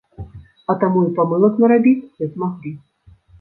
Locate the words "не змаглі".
2.25-2.73